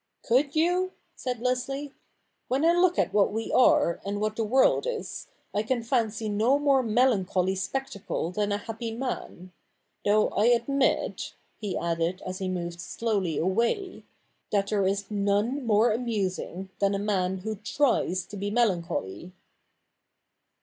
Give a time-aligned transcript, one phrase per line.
[0.27, 1.93] 'Could you?' said Leslie.'
[2.47, 6.27] When I look at what we are and what the world is, I can fancy
[6.27, 9.51] no more melan choly spectacle than a happy man;
[10.03, 14.03] though I admit,' he added as he moved slowly away,'
[14.51, 19.33] that there is none more amusing than a man who tries to be melancholy.'